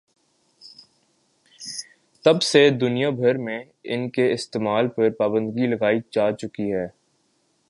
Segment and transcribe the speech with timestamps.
[2.25, 3.63] تب سے دنیا بھر میں
[3.83, 6.87] ان کے استعمال پر پابندی لگائی جاچکی ہے